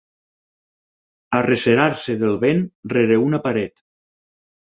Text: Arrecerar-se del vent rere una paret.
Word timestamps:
Arrecerar-se 1.39 2.15
del 2.23 2.39
vent 2.45 2.65
rere 2.95 3.19
una 3.27 3.43
paret. 3.45 3.79